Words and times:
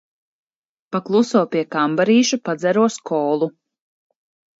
Pa 0.95 1.01
kluso 1.09 1.41
pie 1.51 1.61
kambarīša 1.75 2.39
padzeros 2.49 2.97
kolu. 3.11 3.51